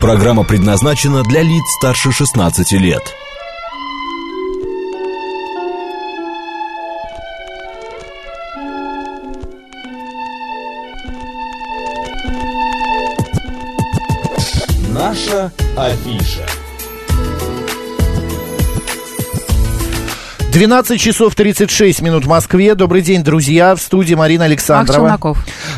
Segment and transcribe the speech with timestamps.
[0.00, 3.02] Программа предназначена для лиц старше 16 лет.
[14.94, 16.46] Наша афиша.
[20.58, 22.74] 12 часов 36 минут в Москве.
[22.74, 23.76] Добрый день, друзья.
[23.76, 24.98] В студии Марина Александрова.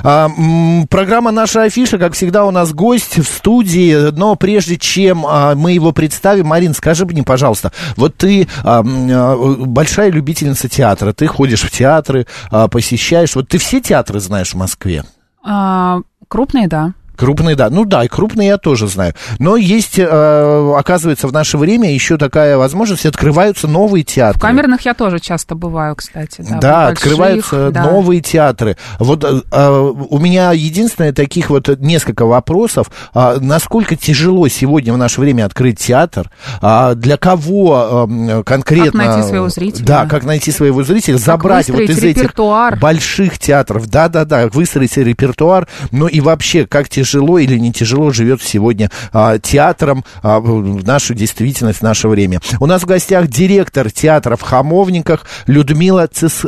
[0.03, 4.11] А, м, программа «Наша афиша», как всегда, у нас гость в студии.
[4.11, 9.37] Но прежде чем а, мы его представим, Марин, скажи мне, пожалуйста, вот ты а, а,
[9.67, 11.13] большая любительница театра.
[11.13, 13.37] Ты ходишь в театры, а, посещаешь.
[13.37, 15.05] Вот ты все театры знаешь в Москве?
[15.45, 16.95] А, крупные, да.
[17.21, 17.69] Крупные, да.
[17.69, 19.13] Ну да, и крупные я тоже знаю.
[19.39, 24.39] Но есть, э, оказывается, в наше время еще такая возможность, открываются новые театры.
[24.39, 26.37] В камерных я тоже часто бываю, кстати.
[26.39, 27.85] Да, Да, больших, открываются да.
[27.85, 28.79] новые театры.
[28.99, 32.91] Вот э, э, у меня единственное таких вот несколько вопросов.
[33.13, 36.31] А, насколько тяжело сегодня в наше время открыть театр?
[36.63, 39.05] А, для кого э, конкретно?
[39.05, 39.85] Как найти своего зрителя?
[39.85, 42.79] Да, как найти своего зрителя, забрать вот из этих репертуар.
[42.79, 43.89] больших театров.
[43.89, 45.69] Да-да-да, выстроить репертуар.
[45.91, 51.15] Ну и вообще, как тяжело или не тяжело живет сегодня а, театром а, в нашу
[51.15, 52.41] действительность, в наше время.
[52.61, 56.47] У нас в гостях директор театра в Хамовниках Людмила Цис...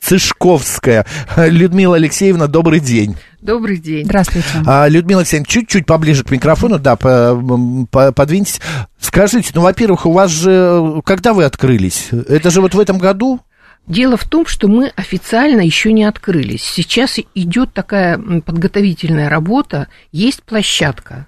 [0.00, 1.06] Цышковская.
[1.36, 3.16] Людмила Алексеевна, добрый день.
[3.40, 4.04] Добрый день.
[4.04, 4.48] Здравствуйте.
[4.66, 7.40] А, Людмила Алексеевна, чуть-чуть поближе к микрофону, да, по-
[7.90, 8.60] по- подвиньтесь.
[9.00, 12.08] Скажите, ну, во-первых, у вас же, когда вы открылись?
[12.28, 13.40] Это же вот в этом году?
[13.88, 16.62] Дело в том, что мы официально еще не открылись.
[16.62, 21.26] Сейчас идет такая подготовительная работа, есть площадка.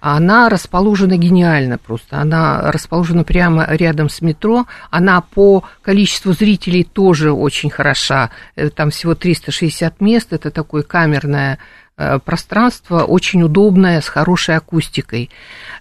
[0.00, 2.18] Она расположена гениально просто.
[2.18, 4.66] Она расположена прямо рядом с метро.
[4.90, 8.30] Она по количеству зрителей тоже очень хороша.
[8.56, 10.32] Э, Там всего 360 мест.
[10.32, 11.58] Это такое камерное
[11.96, 15.30] э, пространство, очень удобное, с хорошей акустикой.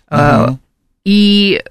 [0.09, 0.59] Мгм.
[1.03, 1.63] И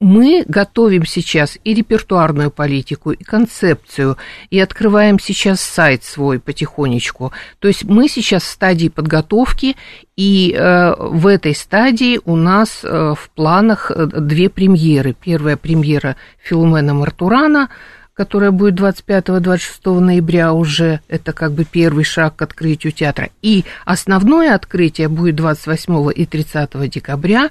[0.00, 4.16] мы готовим сейчас и репертуарную политику, и концепцию,
[4.48, 7.32] и открываем сейчас сайт свой потихонечку.
[7.58, 9.76] То есть мы сейчас в стадии подготовки,
[10.16, 15.14] и э, в этой стадии у нас э, в планах э, две премьеры.
[15.18, 17.68] Первая премьера Филумена Мартурана,
[18.14, 23.30] которая будет 25-26 ноября уже, это как бы первый шаг к открытию театра.
[23.40, 27.50] И основное открытие будет 28 и 30 декабря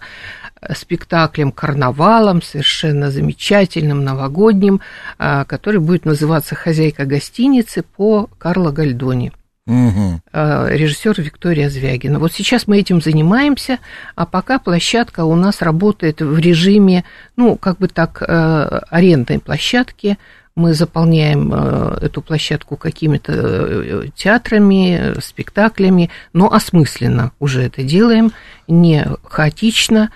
[0.76, 4.82] спектаклем «Карнавалом», совершенно замечательным, новогодним,
[5.18, 9.32] э, который будет называться «Хозяйка гостиницы» по Карло Гальдони
[9.70, 10.22] Мгм.
[10.34, 12.18] режиссер Виктория Звягина.
[12.18, 13.78] Вот сейчас мы этим занимаемся,
[14.16, 17.04] а пока площадка у нас работает в режиме,
[17.36, 20.18] ну, как бы так, э, арендной площадки.
[20.56, 28.32] Мы заполняем э, эту площадку какими-то э, театрами, спектаклями, но осмысленно уже это делаем,
[28.68, 30.10] не хаотично.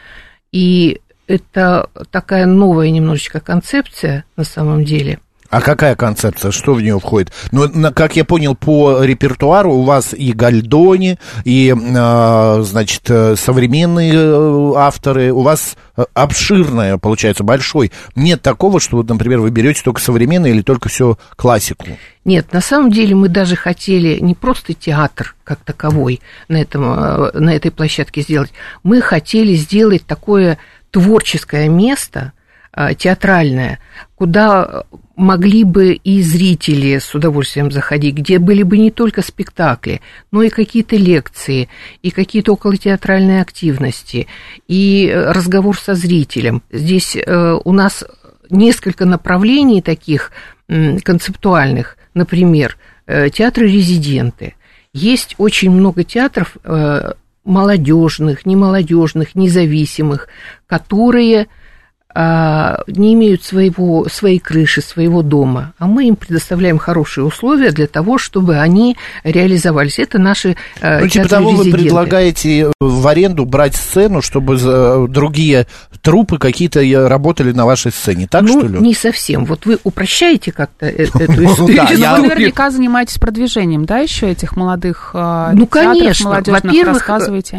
[0.53, 5.19] И это такая новая немножечко концепция на самом деле–
[5.53, 6.49] А какая концепция?
[6.49, 7.31] Что в нее входит?
[7.51, 14.13] Ну, на- как я понял, по репертуару у вас и Гальдони, и, э, значит, современные
[14.15, 15.31] э, авторы.
[15.31, 17.91] У вас э, обширное, получается, большой.
[18.15, 21.85] Нет такого, что, вот, например, вы берете только современное или только все классику.
[22.25, 27.31] Нет, на самом деле мы даже хотели не просто театр как таковой на, этом, э,
[27.37, 30.57] на этой площадке сделать, мы хотели сделать такое
[30.89, 32.33] творческое место,
[32.97, 33.79] театральное,
[34.15, 34.85] куда
[35.15, 40.01] могли бы и зрители с удовольствием заходить, где были бы не только спектакли,
[40.31, 41.69] но и какие-то лекции,
[42.01, 44.27] и какие-то околотеатральные активности,
[44.67, 46.63] и э, разговор со зрителем.
[46.71, 48.03] Здесь э, у нас
[48.49, 50.31] несколько направлений таких
[50.67, 54.55] концептуальных, например, э, театры-резиденты.
[54.93, 57.13] Есть очень много театров э,
[57.43, 60.27] молодежных, немолодежных, независимых,
[60.65, 61.47] которые
[62.15, 68.17] не имеют своего, своей крыши, своего дома, а мы им предоставляем хорошие условия для того,
[68.17, 69.99] чтобы они реализовались.
[69.99, 71.83] Это наши э, Ну, типа того, вы театры-резиденты.
[71.83, 75.67] предлагаете в аренду брать сцену, чтобы за- другие
[76.01, 78.27] трупы какие-то э, работали на вашей сцене.
[78.29, 78.79] Так, ну, что ли?
[78.79, 79.45] не совсем.
[79.45, 81.97] Вот вы упрощаете как-то э- эту Да, историю.
[81.97, 86.29] я- Вы наверняка занимаетесь продвижением, да, еще этих молодых э, Ну, конечно.
[86.29, 87.09] молодежных, Во-первых,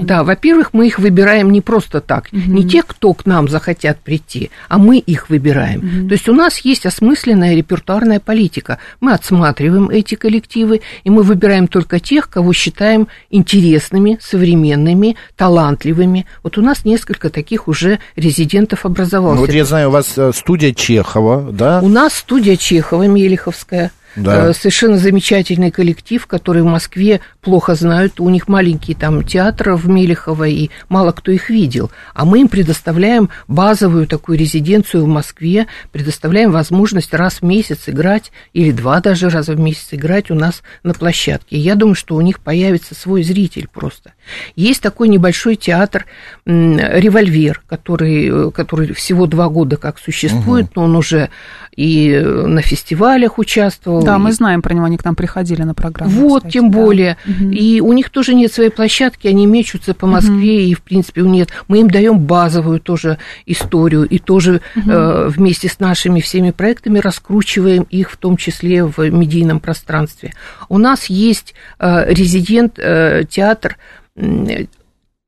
[0.02, 2.32] да, во-первых, мы их выбираем не просто так.
[2.32, 6.08] Не те, кто к нам захотят прийти, а мы их выбираем.
[6.08, 8.78] То есть у нас есть осмысленная репертуарная политика.
[9.00, 16.26] Мы отсматриваем эти коллективы, и мы выбираем только тех, кого считаем интересными, современными, талантливыми.
[16.42, 19.38] Вот у нас несколько таких уже резидентов Ну, образовалось.
[19.40, 21.80] вот я знаю, у вас э, студия Чехова, да?
[21.82, 23.90] У нас студия Чехова, Мелиховская.
[24.16, 24.50] Да.
[24.50, 29.88] Э, Совершенно замечательный коллектив, который в Москве плохо знают, у них маленький там театр в
[29.88, 31.90] Мелехово, и мало кто их видел.
[32.14, 38.32] А мы им предоставляем базовую такую резиденцию в Москве, предоставляем возможность раз в месяц играть,
[38.52, 41.56] или два даже раза в месяц играть у нас на площадке.
[41.58, 44.12] Я думаю, что у них появится свой зритель просто.
[44.56, 46.06] Есть такой небольшой театр
[46.46, 50.72] «Револьвер», который, который всего два года как существует, угу.
[50.76, 51.28] но он уже
[51.76, 54.02] и на фестивалях участвовал.
[54.02, 54.18] Да, и...
[54.18, 56.12] мы знаем про него, они к нам приходили на программу.
[56.12, 56.78] Вот, кстати, тем да.
[56.78, 57.16] более.
[57.26, 57.33] Угу.
[57.52, 60.70] И у них тоже нет своей площадки, они мечутся по Москве, угу.
[60.70, 61.50] и, в принципе, у нет.
[61.68, 64.90] Мы им даем базовую тоже историю, и тоже угу.
[64.90, 70.32] э, вместе с нашими всеми проектами раскручиваем их, в том числе в медийном пространстве.
[70.68, 73.76] У нас есть э, резидент э, театр,
[74.16, 74.66] э,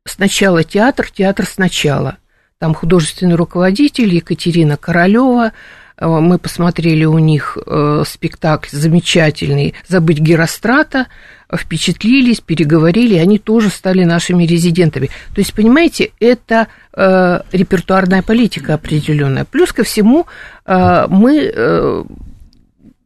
[0.05, 2.19] сначала театр, театр сначала.
[2.59, 5.53] Там художественный руководитель Екатерина Королева,
[6.01, 11.07] мы посмотрели у них э, спектакль замечательный «Забыть Герострата»,
[11.55, 15.07] впечатлились, переговорили, и они тоже стали нашими резидентами.
[15.35, 19.45] То есть, понимаете, это э, репертуарная политика определенная.
[19.45, 20.27] Плюс ко всему
[20.65, 22.05] э, мы э,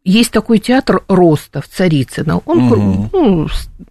[0.05, 2.41] есть такой театр Роста в Царицыно.
[2.47, 3.11] Он угу.
[3.13, 3.49] ну,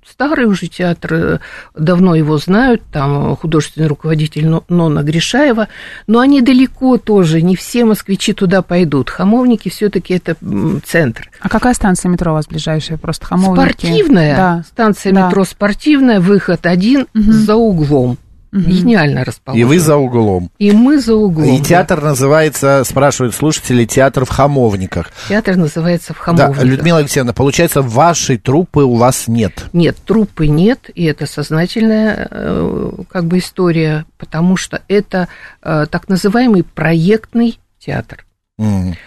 [0.08, 1.40] старый уже театр, э,
[1.76, 5.68] давно его знают, там художественный руководитель Нона Гришаева,
[6.08, 9.10] но они далеко тоже, не все москвичи туда пойдут.
[9.10, 10.36] Хамовники все-таки это
[10.84, 11.30] центр.
[11.40, 12.98] А какая станция метро у вас ближайшая?
[12.98, 13.72] Просто Хамовники?
[13.72, 14.36] Спортивная.
[14.36, 14.64] Да.
[14.68, 15.28] Станция да.
[15.28, 17.32] метро спортивная, выход один угу.
[17.32, 18.18] за углом.
[18.52, 18.62] Угу.
[18.62, 19.62] Гениально расположен.
[19.62, 20.50] И вы за углом.
[20.58, 21.56] И мы за углом.
[21.56, 22.10] И театр да.
[22.10, 25.12] называется, спрашивают слушатели, театр в Хамовниках.
[25.28, 26.58] Театр называется в Хамовниках.
[26.58, 29.66] Да, Людмила Алексеевна, получается, вашей труппы у вас нет?
[29.74, 35.28] Нет, труппы нет, и это сознательная э, как бы история, потому что это
[35.62, 38.26] э, так называемый проектный театр.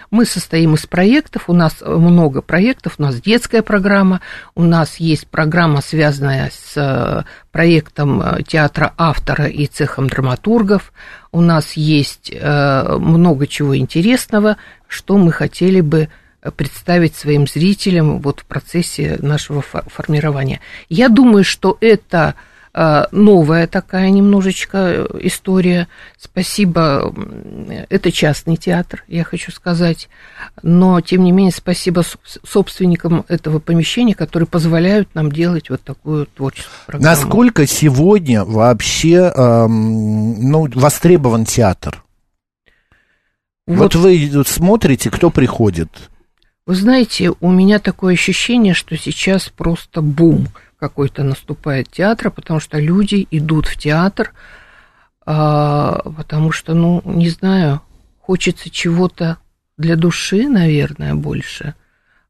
[0.09, 4.19] Мы состоим из проектов, у нас много проектов, у нас детская программа,
[4.55, 10.91] у нас есть программа, связанная с э, проектом э, театра автора и цехом драматургов,
[11.31, 14.57] у нас есть э, много чего интересного,
[14.87, 16.09] что мы хотели бы
[16.55, 20.61] представить своим зрителям вот в процессе нашего формирования.
[20.89, 22.33] Я думаю, что это
[22.73, 25.87] новая такая немножечко история.
[26.17, 27.13] Спасибо,
[27.89, 30.09] это частный театр, я хочу сказать,
[30.63, 32.03] но, тем не менее, спасибо
[32.43, 37.15] собственникам этого помещения, которые позволяют нам делать вот такую творческую программу.
[37.15, 42.03] Насколько сегодня вообще эм, ну, востребован театр?
[43.65, 43.95] Вот.
[43.95, 45.89] вот вы смотрите, кто приходит.
[46.65, 50.47] Вы знаете, у меня такое ощущение, что сейчас просто бум
[50.83, 54.33] какой-то наступает театра, потому что люди идут в театр,
[55.25, 57.81] а, потому что, ну, не знаю,
[58.19, 59.37] хочется чего-то
[59.77, 61.73] для души, наверное, больше,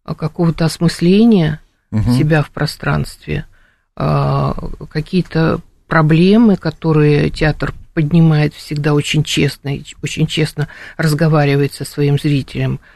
[0.04, 2.14] а какого-то осмысления угу.
[2.14, 3.48] себя в пространстве,
[3.96, 4.56] а,
[4.88, 9.72] какие-то проблемы, которые театр поднимает всегда очень честно,
[10.04, 10.68] очень честно
[10.98, 12.80] разговаривает со своим зрителем–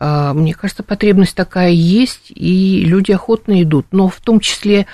[0.00, 3.86] мне кажется, потребность такая есть, и люди охотно идут.
[3.92, 4.86] Но в том числе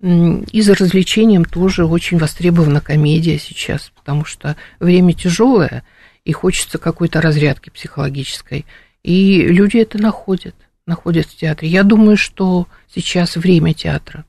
[0.00, 5.84] и за развлечением тоже очень востребована комедия сейчас, потому что время тяжелое,
[6.24, 8.64] и хочется какой-то разрядки психологической.
[9.02, 10.54] И люди это находят,
[10.86, 11.68] находят в театре.
[11.68, 14.24] Я думаю, что сейчас время театра.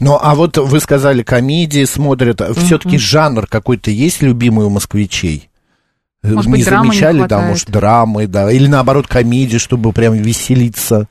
[0.00, 2.40] Ну, а вот вы сказали, комедии смотрят.
[2.56, 5.49] Все-таки жанр какой-то есть любимый у москвичей?
[6.22, 11.08] Может не быть, замечали, не да, может, драмы, да, или наоборот комедии, чтобы прям веселиться.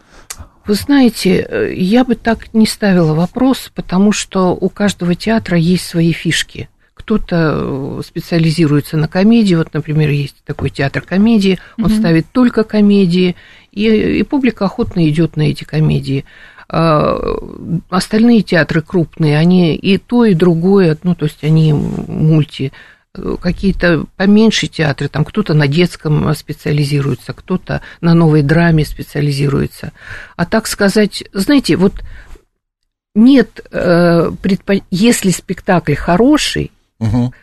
[0.66, 5.88] Вы знаете, э, я бы так не ставила вопрос, потому что у каждого театра есть
[5.88, 6.70] свои фишки.
[6.94, 12.00] Кто-то э, специализируется на комедии, вот, например, есть такой театр комедии, он mm-hmm.
[12.00, 13.36] ставит только комедии,
[13.72, 13.88] и,
[14.20, 16.24] и публика охотно идет на эти комедии.
[16.72, 17.18] А,
[17.90, 22.72] остальные театры крупные, они и то, и другое, ну, то есть они мульти
[23.14, 29.92] какие-то поменьше театры, там кто-то на детском специализируется, кто-то на новой драме специализируется.
[30.36, 31.94] А так сказать, знаете, вот
[33.16, 34.76] нет, э, предпо...
[34.92, 37.34] если спектакль хороший, угу.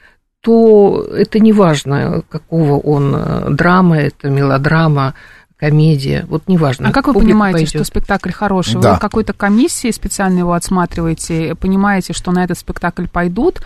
[0.40, 5.14] то это не важно, какого он э, драма, это мелодрама,
[5.56, 6.90] комедия, вот неважно.
[6.90, 7.70] А как вы понимаете, пойдет.
[7.70, 8.80] что спектакль хороший?
[8.80, 8.94] Да.
[8.94, 13.62] Вы какой-то комиссии специально его отсматриваете, понимаете, что на этот спектакль пойдут,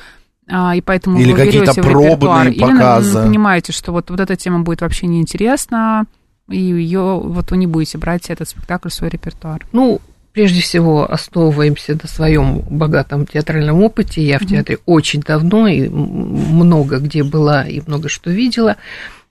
[0.51, 3.19] и поэтому Или какие-то пробные Или показы.
[3.19, 6.05] Или понимаете, что вот, вот эта тема будет вообще неинтересна,
[6.49, 9.67] и ее вот вы не будете брать этот спектакль в свой репертуар.
[9.73, 10.01] Ну,
[10.33, 14.23] прежде всего основываемся на своем богатом театральном опыте.
[14.23, 14.83] Я в театре mm-hmm.
[14.87, 18.77] очень давно и много где была и много что видела.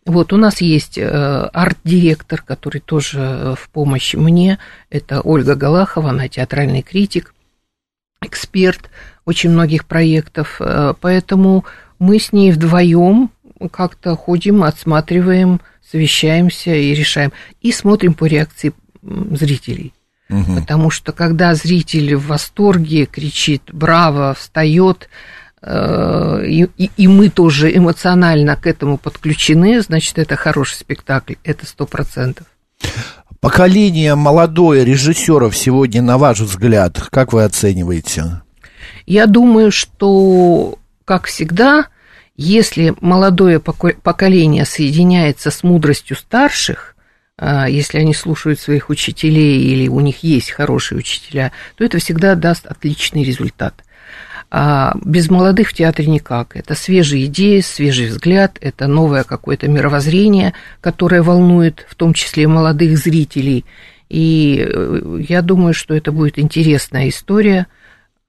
[0.06, 4.58] Вот у нас есть э, арт-директор, который тоже в помощь мне.
[4.90, 7.34] Это Ольга Галахова, она театральный критик.
[8.22, 8.90] эксперт
[9.30, 11.64] очень многих проектов, э, поэтому
[12.00, 13.30] мы с ней вдвоем
[13.72, 17.32] как-то ходим, отсматриваем, совещаемся и решаем.
[17.62, 19.94] И смотрим по реакции зрителей.
[20.30, 20.62] Угу.
[20.62, 25.10] Потому что когда зритель в восторге кричит «Браво!», встает,
[25.62, 31.68] э, и, и, и мы тоже эмоционально к этому подключены, значит, это хороший спектакль, это
[31.68, 32.48] сто процентов.
[33.40, 38.42] Поколение молодое режиссеров сегодня, на ваш взгляд, как вы оцениваете?
[39.10, 41.88] Я думаю, что, как всегда,
[42.38, 46.96] если молодое поколение соединяется с мудростью старших,
[47.36, 52.36] а, если они слушают своих учителей или у них есть хорошие учителя, то это всегда
[52.36, 53.84] даст отличный результат.
[54.52, 56.56] А без молодых в театре никак.
[56.56, 62.96] Это свежие идеи, свежий взгляд, это новое какое-то мировоззрение, которое волнует в том числе молодых
[62.96, 63.66] зрителей.
[64.08, 67.66] И э, я думаю, что это будет интересная история–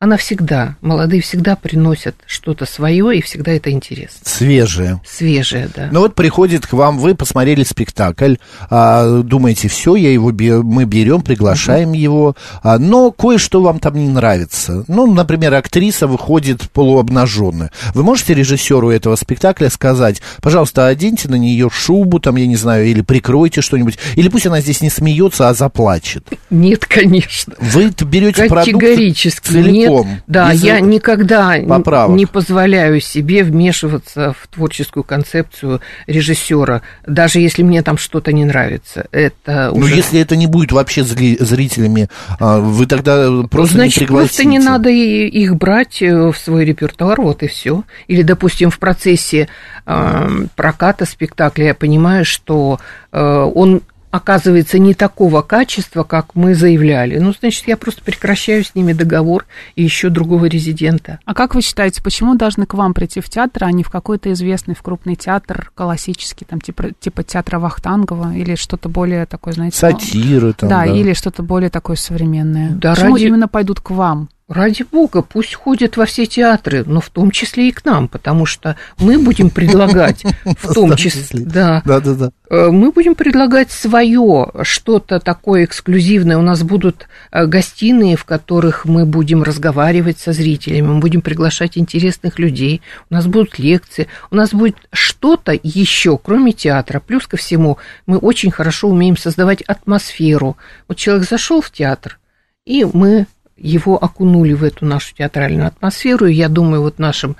[0.02, 4.20] она всегда, молодые всегда приносят что-то свое, и всегда это интересно.
[4.24, 4.98] Свежее.
[5.06, 5.90] Свежее, да.
[5.92, 8.36] Ну вот приходит к вам, вы посмотрели спектакль,
[8.70, 10.30] а, думаете, все, я его,
[10.62, 11.98] мы берем, приглашаем uh-huh.
[11.98, 14.86] его, а, но кое-что вам там не нравится.
[14.88, 17.70] Ну, например, актриса выходит полуобнаженная.
[17.92, 22.86] Вы можете режиссеру этого спектакля сказать, пожалуйста, оденьте на нее шубу, там, я не знаю,
[22.86, 26.26] или прикройте что-нибудь, или пусть она здесь не смеется, а заплачет.
[26.48, 27.52] Нет, конечно.
[27.58, 32.16] Вы берете Категорически продукт нет нет, да, я никогда поправок.
[32.16, 39.06] не позволяю себе вмешиваться в творческую концепцию режиссера, даже если мне там что-то не нравится.
[39.12, 39.80] Это уже...
[39.80, 44.34] Но если это не будет вообще зрителями, а, вы тогда просто Значит, не пригласите.
[44.36, 47.84] просто не надо их брать э, в свой репертуар, вот и все.
[48.08, 49.48] Или, допустим, в процессе
[49.86, 52.80] э, проката спектакля я понимаю, что
[53.12, 57.18] э, он оказывается не такого качества, как мы заявляли.
[57.18, 61.20] Ну, значит, я просто прекращаю с ними договор и ищу другого резидента.
[61.24, 64.32] А как вы считаете, почему должны к вам прийти в театр, а не в какой-то
[64.32, 69.76] известный в крупный театр, классический, там, типа, типа театра Вахтангова или что-то более такое, знаете?
[69.76, 70.84] Сатиры там, да.
[70.84, 72.70] Да, или что-то более такое современное.
[72.70, 73.24] Да, почему ради...
[73.24, 74.28] именно пойдут к вам?
[74.50, 78.46] Ради бога, пусть ходят во все театры, но в том числе и к нам, потому
[78.46, 82.30] что мы будем предлагать, в том числе, да, да, да, да.
[82.72, 86.36] Мы будем предлагать свое, что-то такое эксклюзивное.
[86.36, 91.78] У нас будут э, гостиные, в которых мы будем разговаривать со зрителями, мы будем приглашать
[91.78, 96.98] интересных людей, у нас будут лекции, у нас будет что-то еще, кроме театра.
[96.98, 100.56] Плюс ко всему, мы очень хорошо умеем создавать атмосферу.
[100.88, 102.18] Вот человек зашел в театр,
[102.64, 103.28] и мы
[103.60, 106.26] его окунули в эту нашу театральную атмосферу.
[106.26, 107.36] И я думаю, вот нашим,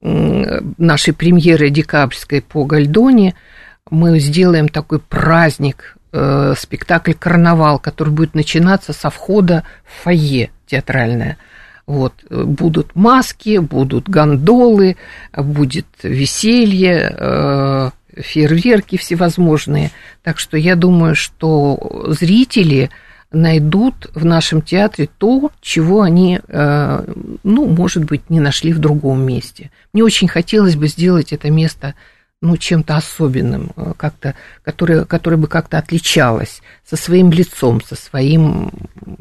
[0.00, 3.34] нашей премьеры декабрьской по Гальдоне
[3.90, 11.36] мы сделаем такой праздник, э, спектакль «Карнавал», который будет начинаться со входа в фойе театральное.
[11.86, 14.96] Вот, будут маски, будут гондолы,
[15.36, 19.90] будет веселье, э, фейерверки всевозможные.
[20.22, 22.90] Так что я думаю, что зрители
[23.32, 27.04] найдут в нашем театре то, чего они, э,
[27.42, 29.70] ну, может быть, не нашли в другом месте.
[29.92, 31.94] Мне очень хотелось бы сделать это место
[32.42, 38.72] ну, чем-то особенным, э, как-то, которое, которое бы как-то отличалось со своим лицом, со своим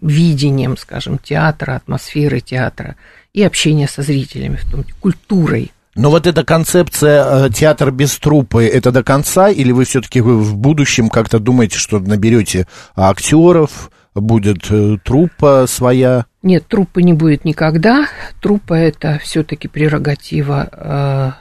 [0.01, 2.95] видением, скажем, театра, атмосферы театра
[3.33, 5.71] и общения со зрителями, в том культурой.
[5.95, 10.55] Но вот эта концепция э, театр без трупы, это до конца, или вы все-таки в
[10.55, 16.25] будущем как-то думаете, что наберете актеров, будет э, труппа своя?
[16.41, 18.07] Нет, труппы не будет никогда.
[18.41, 21.31] Труппа это все-таки прерогатива э,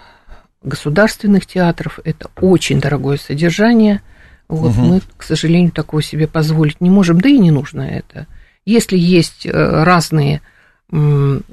[0.63, 2.01] государственных театров.
[2.05, 4.03] Это очень дорогое содержание.
[4.49, 4.81] Вот угу.
[4.81, 8.27] мы, к сожалению, такого себе позволить не можем, да и не нужно это.
[8.65, 10.43] Если есть э, разные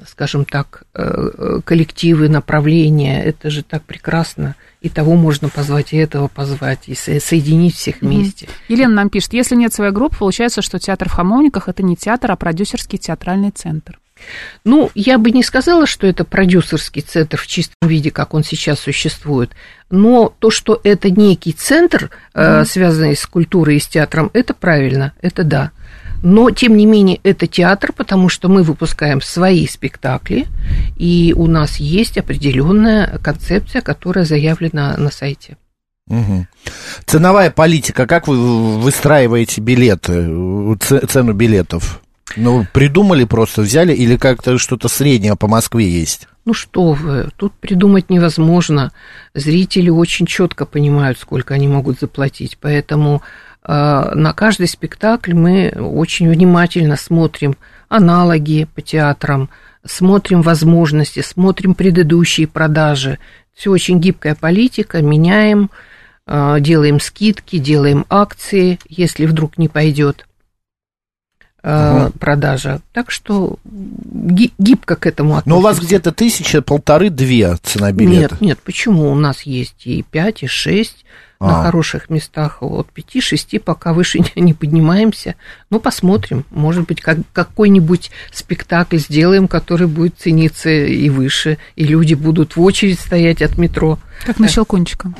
[0.06, 4.54] скажем так, коллективы, направления, это же так прекрасно
[4.86, 8.48] и того можно позвать, и этого позвать, и соединить всех вместе.
[8.68, 12.30] Елена нам пишет, если нет своей группы, получается, что театр в Хамовниках– это не театр,
[12.30, 13.98] а продюсерский театральный центр.
[14.64, 18.78] Ну, я бы не сказала, что это продюсерский центр в чистом виде, как он сейчас
[18.78, 19.50] существует,
[19.90, 22.64] но то, что это некий центр, mm-hmm.
[22.64, 25.72] связанный с культурой и с театром, это правильно, это да.
[26.22, 30.46] Но, тем не менее, это театр, потому что мы выпускаем свои спектакли,
[30.96, 35.56] и у нас есть определенная концепция, которая заявлена на сайте.
[36.08, 36.46] Угу.
[37.04, 40.30] Ценовая политика, как вы выстраиваете билеты,
[41.08, 42.00] цену билетов?
[42.36, 46.28] Ну, придумали просто, взяли или как-то что-то среднее по Москве есть?
[46.44, 48.92] Ну что вы, тут придумать невозможно.
[49.34, 53.22] Зрители очень четко понимают, сколько они могут заплатить, поэтому
[53.68, 57.56] на каждый спектакль мы очень внимательно смотрим
[57.88, 59.50] аналоги по театрам,
[59.84, 63.18] смотрим возможности, смотрим предыдущие продажи.
[63.54, 65.70] Все очень гибкая политика, меняем,
[66.26, 70.26] э, делаем скидки, делаем акции, если вдруг не пойдет
[71.62, 72.12] угу.
[72.18, 72.80] продажа.
[72.92, 75.48] Так что гибко к этому относимся.
[75.48, 78.34] Но у вас где-то тысяча, полторы-две цена билета.
[78.34, 79.10] Нет, нет, почему?
[79.10, 81.04] У нас есть и пять, и шесть
[81.38, 81.46] а.
[81.46, 82.58] на хороших местах.
[82.62, 85.34] От 5-6 пока выше не поднимаемся.
[85.70, 86.44] Ну, посмотрим.
[86.50, 92.62] Может быть, как, какой-нибудь спектакль сделаем, который будет цениться и выше, и люди будут в
[92.62, 93.98] очередь стоять от метро.
[94.24, 95.12] Как на Щелкунчика.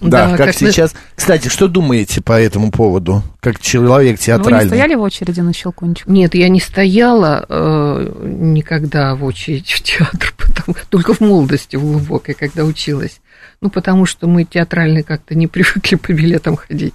[0.00, 0.92] Да, да как, как сейчас.
[0.92, 0.98] На...
[1.16, 4.58] Кстати, что думаете по этому поводу, как человек театральный?
[4.58, 6.06] Вы не стояли в очереди на Щелкунчик?
[6.06, 11.82] Нет, я не стояла э, никогда в очередь в театр, потому, только в молодости в
[11.82, 13.20] глубокой, когда училась
[13.60, 16.94] ну, потому что мы театральные как-то не привыкли по билетам ходить.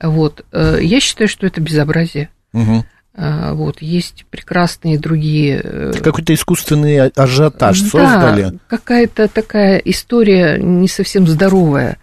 [0.00, 0.44] Вот.
[0.52, 2.30] Э, я считаю, что это безобразие.
[2.52, 2.84] Угу.
[3.12, 5.60] Вот, есть прекрасные другие...
[5.62, 8.58] Э, какой-то искусственный а, ажиотаж да, создали.
[8.66, 11.98] какая-то такая история не совсем здоровая.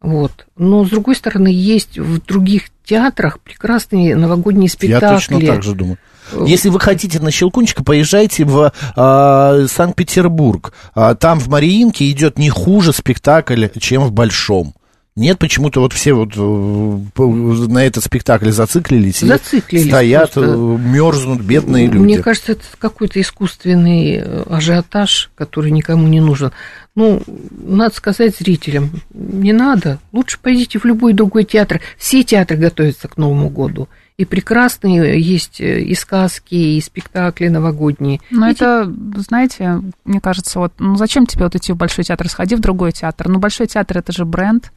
[0.00, 0.46] Вот.
[0.56, 5.06] Но, с другой стороны, есть в других театрах прекрасные новогодние спектакли.
[5.06, 5.98] Я точно так же думаю.
[6.46, 10.72] Если вы хотите на Щелкунчика, поезжайте в э, Санкт-Петербург.
[10.94, 14.74] А, там в Мариинке идет не хуже спектакль, чем в Большом.
[15.16, 20.52] Нет, почему-то вот все вот э, на этот спектакль зациклились, зациклились стоят, просто.
[20.52, 21.98] Э, мерзнут бедные люди.
[21.98, 26.52] Мне кажется, это какой-то искусственный э, ажиотаж, который никому не нужен.
[26.94, 31.80] Ну, надо сказать зрителям, не надо, лучше пойдите в любой другой театр.
[31.98, 33.88] Все театры готовятся к Новому году
[34.20, 38.20] и прекрасные есть э, и сказки, и спектакли новогодние.
[38.30, 42.54] Но это, знаете, мне кажется, вот, ну зачем тебе вот идти в большой театр, сходи
[42.54, 43.28] в другой театр.
[43.30, 44.72] Ну, большой театр это же бренд.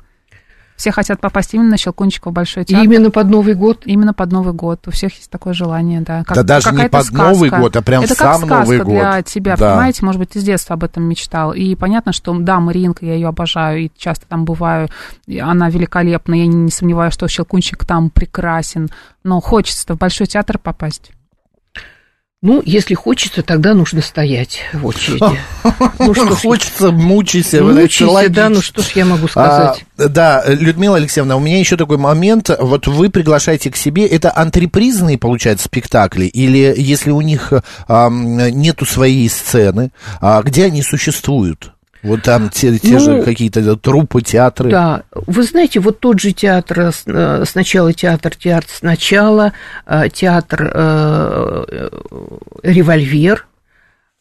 [0.75, 2.84] Все хотят попасть именно на Щелкунчика в Большой театр.
[2.84, 3.84] именно под Новый год?
[3.86, 4.88] Именно под Новый год.
[4.88, 6.24] У всех есть такое желание, да.
[6.24, 7.30] Как, да даже не под сказка.
[7.30, 8.88] Новый год, а прям это сам как Новый год.
[8.88, 9.72] для тебя, да.
[9.72, 10.06] понимаете?
[10.06, 11.53] Может быть, ты с детства об этом мечтал.
[11.53, 14.89] И понятно, что, да, Маринка, я ее обожаю, и часто там бываю.
[15.39, 18.89] Она великолепна, я не, не сомневаюсь, что Щелкунчик там прекрасен.
[19.24, 21.12] Но хочется в Большой театр попасть.
[22.43, 25.23] Ну, если хочется, тогда нужно стоять в очереди.
[25.97, 27.63] Ну, что хочется, мучайся.
[27.63, 29.86] Мучайся, да, ну что ж я могу сказать.
[29.97, 32.49] А, да, Людмила Алексеевна, у меня еще такой момент.
[32.60, 36.25] Вот вы приглашаете к себе, это антрепризные, получается, спектакли?
[36.25, 37.53] Или если у них
[37.88, 41.73] а, нету своей сцены, а где они существуют?
[42.04, 44.70] Вот там те, те ну, же какие-то трупы, театры.
[44.70, 49.54] Да, вы знаете, вот тот же театр, э, сначала театр, театр сначала,
[49.86, 51.89] э, театр э,
[52.62, 53.48] «Револьвер»,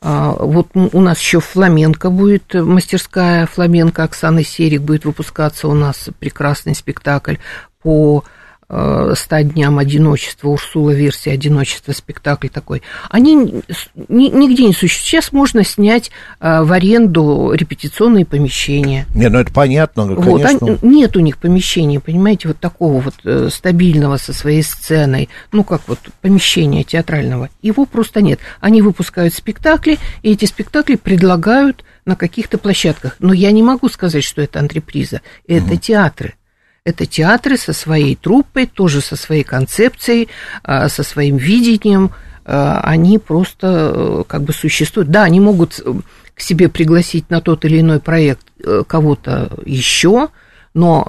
[0.05, 5.69] а, вот у нас еще фламенко будет, мастерская фламенко Оксаны Серик будет выпускаться.
[5.69, 7.37] У нас прекрасный спектакль
[7.83, 8.25] по
[8.75, 12.81] Э, «Ста дням одиночества», Урсула версия «Одиночество», спектакль такой,
[13.11, 13.63] они
[14.09, 14.93] нигде не существуют.
[14.93, 19.07] Сейчас можно снять э, в аренду репетиционные помещения.
[19.15, 20.59] Не, ну это понятно, конечно.
[20.59, 25.29] Вот, они, нет у них помещения, понимаете, вот такого вот э, стабильного со своей сценой,
[25.53, 28.41] ну как вот помещения театрального, его просто нет.
[28.63, 33.17] Они выпускают спектакли, и эти спектакли предлагают на каких-то площадках.
[33.19, 35.77] Но я не могу сказать, что это антреприза, это угу.
[35.77, 36.37] театры.
[36.85, 40.29] Это театры со своей труппой, тоже со своей концепцией,
[40.65, 42.11] а, со своим видением.
[42.45, 45.09] А, они просто э, как бы существуют.
[45.09, 45.93] Да, они могут э,
[46.35, 50.31] к себе пригласить на тот или иной проект э, кого-то еще,
[50.75, 51.07] но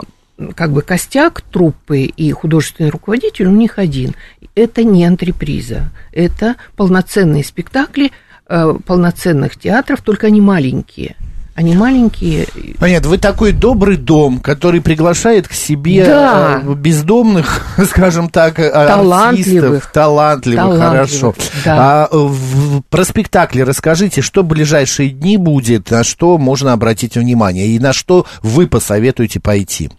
[0.54, 4.14] как бы костяк труппы и художественный руководитель у них один.
[4.54, 8.12] Это не антреприза, это полноценные спектакли
[8.46, 11.16] полноценных театров, только они маленькие–
[11.56, 12.48] они маленькие.
[12.80, 16.62] Понятно, вы такой добрый дом, который приглашает к себе да.
[16.63, 19.63] Э, бездомных, скажем так, э, талантливых.
[19.63, 19.92] артистов.
[19.94, 21.36] Талантливых, талантливых хорошо.
[21.63, 21.76] Да.
[21.78, 27.68] А, в, про спектакли расскажите, что в ближайшие дни будет, на что можно обратить внимание
[27.68, 29.92] и на что вы посоветуете пойти?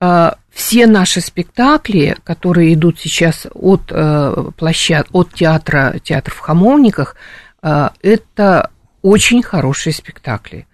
[0.00, 7.16] А, все наши спектакли, которые идут сейчас от э, площад, от театра, театр в Хамовниках,
[7.60, 8.70] это
[9.02, 10.66] очень хорошие спектакли.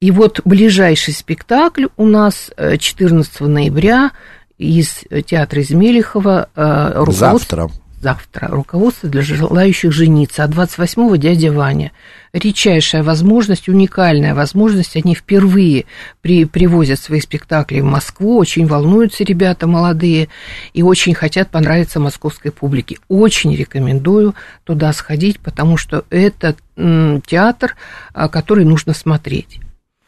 [0.00, 4.12] И вот ближайший спектакль у нас 14 э, ноября
[4.56, 6.48] из театра из Мелехова.
[6.54, 7.68] Э, Завтра.
[8.00, 8.46] Завтра.
[8.46, 10.44] Руководство для желающих жениться.
[10.44, 11.90] А 28-го дядя Ваня.
[12.32, 14.94] Редчайшая возможность, уникальная возможность.
[14.94, 15.86] Они впервые
[16.22, 18.36] при, привозят свои спектакли в Москву.
[18.36, 20.28] Очень волнуются ребята молодые
[20.74, 22.98] и очень хотят понравиться московской публике.
[23.08, 27.74] Очень рекомендую туда сходить, потому что это театр,
[28.14, 29.58] а, который нужно смотреть.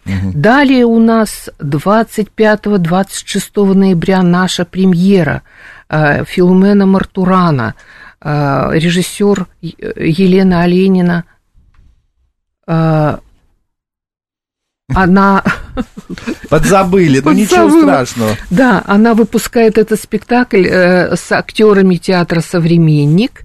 [0.07, 0.33] Угу.
[0.35, 5.43] Далее у нас 25-26 ноября наша премьера
[5.89, 7.75] э, Филумена Мартурана,
[8.21, 11.25] э, режиссер Елена Оленина,
[14.95, 15.43] она...
[16.49, 18.37] Подзабыли, ну ничего страшного.
[18.51, 23.43] Да, она выпускает этот спектакль э, с актерами театра «Современник»,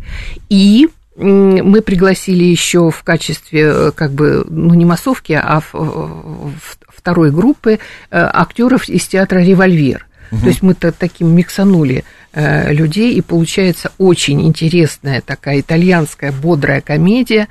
[0.50, 6.78] и мы пригласили еще в качестве, э, как бы, ну, не массовки, а в, в
[6.88, 7.78] второй группы э,
[8.12, 10.08] актеров из театра «Револьвер».
[10.32, 10.42] Угу.
[10.42, 17.48] То есть мы-то таким миксанули э, людей, и получается очень интересная такая итальянская бодрая комедия.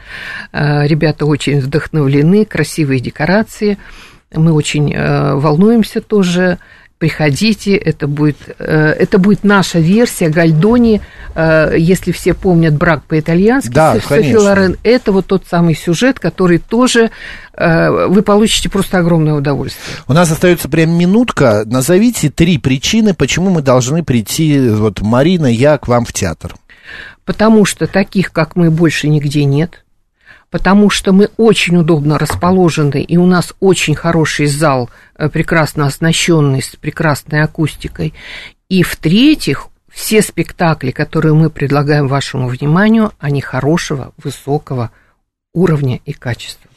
[0.53, 3.79] Ребята очень вдохновлены, красивые декорации.
[4.33, 6.59] Мы очень волнуемся тоже
[7.05, 11.03] приходите, это будет, э, это будет наша версия Гальдони,
[11.35, 16.57] э, если все помнят «Брак по-итальянски» да, Софи Лорен, это вот тот самый сюжет, который
[16.57, 17.11] тоже
[17.53, 19.99] э, вы получите просто огромное удовольствие.
[20.09, 21.65] У нас остается прям минутка.
[21.67, 26.55] Назовите три причины, почему мы должны прийти, вот Марина, я к вам в театр.
[27.27, 29.84] Потому что таких, как мы, больше нигде нет
[30.55, 36.63] потому что мы очень удобно расположены, и у нас очень хороший зал, э, прекрасно оснащенный,
[36.63, 38.15] с прекрасной акустикой.
[38.69, 44.93] И в-третьих, все спектакли, которые мы предлагаем вашему вниманию, они хорошего, высокого
[45.55, 46.69] уровня и качества.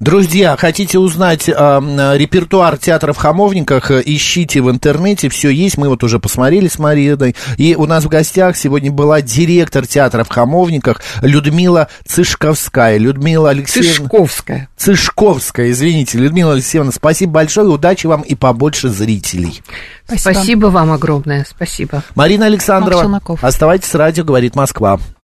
[0.00, 6.02] Друзья, хотите узнать э, репертуар театра в Хамовниках, ищите в интернете, все есть, мы вот
[6.02, 7.36] уже посмотрели с Мариной.
[7.56, 12.96] И у нас в гостях сегодня была директор театра в Хамовниках Людмила Цышковская.
[12.96, 13.92] Людмила Алексеевна...
[13.92, 14.68] Цышковская.
[14.76, 16.18] Цышковская, извините.
[16.18, 19.62] Людмила Алексеевна, спасибо большое, удачи вам и побольше зрителей.
[20.06, 22.02] Спасибо, спасибо вам огромное, спасибо.
[22.14, 24.98] Марина Александрова, оставайтесь с радио, говорит Москва.